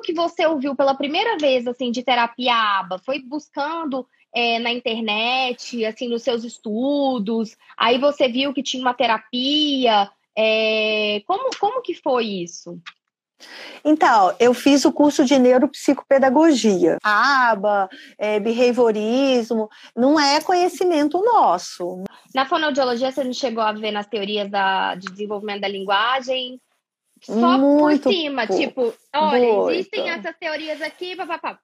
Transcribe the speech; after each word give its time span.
que 0.00 0.12
você 0.12 0.46
ouviu 0.46 0.74
pela 0.74 0.94
primeira 0.94 1.36
vez, 1.36 1.66
assim, 1.66 1.90
de 1.90 2.02
terapia 2.02 2.54
ABA? 2.54 2.98
Foi 2.98 3.20
buscando 3.20 4.06
é, 4.34 4.58
na 4.58 4.72
internet, 4.72 5.84
assim, 5.84 6.08
nos 6.08 6.22
seus 6.22 6.44
estudos? 6.44 7.56
Aí 7.76 7.98
você 7.98 8.28
viu 8.28 8.52
que 8.52 8.62
tinha 8.62 8.82
uma 8.82 8.94
terapia? 8.94 10.10
É, 10.36 11.22
como, 11.26 11.50
como 11.58 11.82
que 11.82 11.94
foi 11.94 12.24
isso? 12.24 12.80
Então, 13.84 14.34
eu 14.38 14.52
fiz 14.52 14.84
o 14.84 14.92
curso 14.92 15.24
de 15.24 15.38
neuropsicopedagogia. 15.38 16.98
A 17.02 17.50
aba, 17.50 17.88
é, 18.18 18.38
behaviorismo, 18.38 19.68
não 19.96 20.20
é 20.20 20.40
conhecimento 20.40 21.22
nosso. 21.22 22.04
Na 22.34 22.44
fonoaudiologia, 22.44 23.10
você 23.10 23.24
não 23.24 23.32
chegou 23.32 23.62
a 23.62 23.72
ver 23.72 23.90
nas 23.90 24.06
teorias 24.06 24.50
da, 24.50 24.94
de 24.94 25.08
desenvolvimento 25.08 25.62
da 25.62 25.68
linguagem? 25.68 26.60
Só 27.20 27.58
Muito 27.58 28.04
por 28.04 28.12
cima, 28.12 28.46
pouco. 28.46 28.62
tipo, 28.62 28.94
olha, 29.14 29.72
existem 29.72 30.08
essas 30.08 30.34
teorias 30.38 30.80
aqui, 30.80 31.14
papapá. 31.16 31.58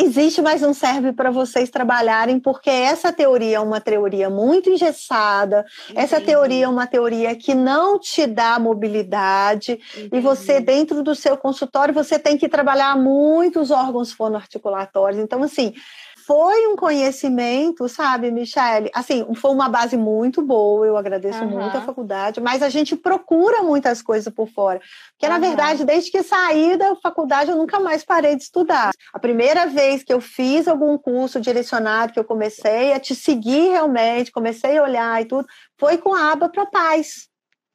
Existe, 0.00 0.40
mas 0.40 0.60
não 0.60 0.72
serve 0.72 1.12
para 1.12 1.28
vocês 1.28 1.70
trabalharem, 1.70 2.38
porque 2.38 2.70
essa 2.70 3.12
teoria 3.12 3.56
é 3.56 3.60
uma 3.60 3.80
teoria 3.80 4.30
muito 4.30 4.70
engessada, 4.70 5.66
Entendi. 5.86 5.98
essa 5.98 6.20
teoria 6.20 6.66
é 6.66 6.68
uma 6.68 6.86
teoria 6.86 7.34
que 7.34 7.52
não 7.52 7.98
te 7.98 8.24
dá 8.24 8.60
mobilidade, 8.60 9.72
Entendi. 9.96 10.10
e 10.12 10.20
você, 10.20 10.60
dentro 10.60 11.02
do 11.02 11.16
seu 11.16 11.36
consultório, 11.36 11.92
você 11.92 12.16
tem 12.16 12.38
que 12.38 12.48
trabalhar 12.48 12.96
muitos 12.96 13.72
órgãos 13.72 14.12
fonoarticulatórios. 14.12 15.20
Então, 15.20 15.42
assim, 15.42 15.74
foi 16.28 16.66
um 16.66 16.76
conhecimento, 16.76 17.88
sabe, 17.88 18.30
Michele? 18.30 18.90
Assim, 18.92 19.26
foi 19.34 19.50
uma 19.50 19.66
base 19.66 19.96
muito 19.96 20.42
boa, 20.42 20.86
eu 20.86 20.94
agradeço 20.94 21.42
uhum. 21.42 21.58
muito 21.58 21.74
a 21.74 21.80
faculdade, 21.80 22.38
mas 22.38 22.62
a 22.62 22.68
gente 22.68 22.94
procura 22.94 23.62
muitas 23.62 24.02
coisas 24.02 24.30
por 24.30 24.46
fora. 24.46 24.78
Porque, 25.12 25.24
uhum. 25.24 25.32
na 25.32 25.38
verdade, 25.38 25.86
desde 25.86 26.10
que 26.10 26.22
saí 26.22 26.76
da 26.76 26.94
faculdade, 26.96 27.50
eu 27.50 27.56
nunca 27.56 27.80
mais 27.80 28.04
parei 28.04 28.36
de 28.36 28.42
estudar. 28.42 28.90
A 29.10 29.18
primeira 29.18 29.64
vez 29.68 30.04
que 30.04 30.12
eu 30.12 30.20
fiz 30.20 30.68
algum 30.68 30.98
curso 30.98 31.40
direcionado, 31.40 32.12
que 32.12 32.20
eu 32.20 32.24
comecei 32.24 32.92
a 32.92 33.00
te 33.00 33.14
seguir 33.14 33.70
realmente, 33.70 34.30
comecei 34.30 34.76
a 34.76 34.82
olhar 34.82 35.22
e 35.22 35.24
tudo, 35.24 35.48
foi 35.78 35.96
com 35.96 36.12
a 36.12 36.32
aba 36.32 36.50
para 36.50 36.66
paz. 36.66 37.26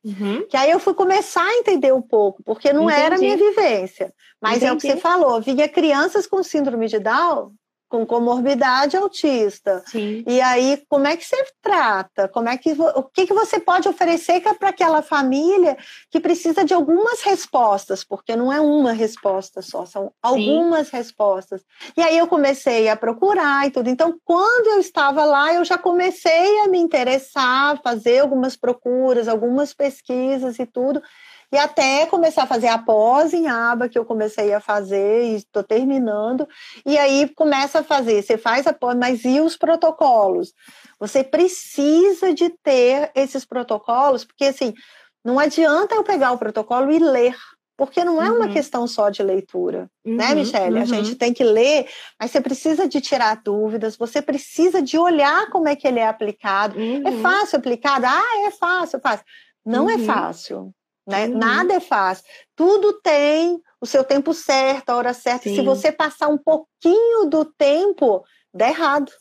Uhum. 0.06 0.45
Que 0.48 0.58
aí 0.58 0.70
eu 0.70 0.80
fui 0.80 0.94
começar 0.94 1.44
a 1.44 1.58
entender 1.58 1.92
um 1.92 2.04
pouco, 2.04 2.44
porque 2.44 2.72
não 2.72 2.84
Entendi. 2.84 3.02
era 3.02 3.16
a 3.16 3.17
minha 3.17 3.36
vivência. 3.36 4.14
Mas 4.40 4.58
Entendi. 4.58 4.67
é 4.67 4.73
o 4.73 4.78
que 4.78 4.92
você 4.92 4.98
falou, 4.98 5.42
vinha 5.42 5.67
crianças 5.67 6.28
com 6.28 6.44
síndrome 6.44 6.88
de 6.88 7.00
Down 7.00 7.52
com 7.94 8.08
comorbidade 8.08 8.97
autista. 8.97 9.83
Sim. 9.86 10.23
E 10.25 10.41
aí, 10.41 10.83
como 10.89 11.05
é 11.05 11.16
que 11.16 11.23
você 11.23 11.38
trata? 11.61 12.27
Como 12.27 12.49
é 12.49 12.58
que 12.58 12.72
o 12.72 13.03
que, 13.03 13.27
que 13.27 13.33
você 13.36 13.59
pode 13.59 13.88
oferecer 13.88 14.41
é 14.44 14.53
para 14.55 14.69
aquela 14.69 15.03
família 15.03 15.77
que 16.09 16.19
precisa 16.19 16.66
de 16.66 16.73
algumas 16.73 17.21
respostas, 17.21 18.03
porque 18.03 18.36
não 18.36 18.52
é 18.52 18.59
uma 18.59 18.94
resposta 18.94 19.61
só, 19.61 19.86
são 19.86 20.11
algumas 20.23 20.88
Sim. 20.88 20.97
respostas. 20.97 21.61
E 21.95 22.02
aí 22.02 22.17
eu 22.17 22.25
comecei 22.25 22.89
a 22.89 22.95
procurar 22.95 23.67
e 23.67 23.69
tudo. 23.69 23.88
Então, 23.88 24.19
quando 24.25 24.71
eu 24.71 24.80
estava 24.80 25.23
lá, 25.23 25.53
eu 25.53 25.64
já 25.64 25.77
comecei 25.77 26.61
a 26.61 26.67
me 26.69 26.80
interessar, 26.80 27.80
fazer 27.83 28.21
algumas 28.21 28.55
procuras, 28.55 29.27
algumas 29.27 29.71
pesquisas 29.71 30.58
e 30.58 30.66
tudo. 30.66 30.99
E 31.54 31.58
até 31.58 32.08
começar 32.08 32.44
a 32.44 32.48
fazer 32.48 32.68
a 32.68 32.80
pós 32.80 33.32
em 33.32 33.48
aba, 33.48 33.88
que 33.88 33.96
eu 33.96 34.04
comecei 34.04 34.52
a 34.52 34.59
fazer 34.59 35.26
e 35.26 35.36
estou 35.36 35.62
terminando. 35.62 36.48
E 36.84 36.98
aí 36.98 37.30
começa 37.36 37.82
a 37.82 37.84
fazer, 37.84 38.23
você 38.23 38.40
faz 38.40 38.66
a 38.66 38.73
pós, 38.73 38.98
mas 38.98 39.23
e 39.23 39.40
os 39.40 39.56
protocolos? 39.56 40.52
Você 41.00 41.23
precisa 41.23 42.34
de 42.34 42.50
ter 42.50 43.12
esses 43.14 43.45
protocolos, 43.45 44.26
porque 44.26 44.45
assim, 44.45 44.73
não 45.23 45.38
adianta 45.38 45.94
eu 45.94 46.04
pegar 46.04 46.32
o 46.32 46.40
protocolo 46.40 46.92
e 46.92 46.98
ler, 46.98 47.36
porque 47.78 48.04
não 48.04 48.20
é 48.20 48.32
uma 48.32 48.48
uhum. 48.48 48.54
questão 48.54 48.88
só 48.88 49.12
de 49.12 49.22
leitura, 49.22 49.92
né, 50.04 50.11
uhum, 50.11 50.16
né, 50.30 50.33
Michelle? 50.33 50.76
Uhum. 50.77 50.82
A 50.82 50.86
gente 50.86 51.14
tem 51.14 51.36
que 51.36 51.44
ler, 51.44 51.88
mas 52.20 52.32
você 52.32 52.42
precisa 52.42 52.88
de 52.88 53.00
tirar 53.00 53.39
dúvidas, 53.44 53.95
você 53.95 54.23
precisa 54.23 54.82
de 54.82 54.98
olhar 54.98 55.52
como 55.52 55.67
é 55.67 55.76
que 55.76 55.88
ele 55.88 56.00
é 56.00 56.08
aplicado. 56.08 56.80
É 56.80 57.11
uhum. 57.11 57.22
fácil 57.22 57.60
aplicar? 57.60 58.04
Ah, 58.04 58.48
é 58.48 58.50
fácil, 58.50 59.00
fácil. 59.00 59.23
Não 59.64 59.88
é 59.88 59.98
uhum. 59.98 60.06
fácil. 60.06 60.73
Né? 61.08 61.27
Uhum. 61.27 61.37
Nada 61.37 61.73
é 61.75 61.80
fácil. 61.80 62.23
Tudo 62.55 62.93
tem 63.02 63.61
o 63.81 63.86
seu 63.86 64.03
tempo 64.03 64.33
certo, 64.33 64.89
a 64.89 64.95
hora 64.95 65.14
certa. 65.14 65.49
Sim. 65.49 65.55
Se 65.55 65.61
você 65.61 65.91
passar 65.91 66.30
um 66.30 66.37
pouquinho 66.37 67.25
do 67.30 67.45
tempo, 67.45 68.23
dá 68.53 68.69
errado. 68.69 69.11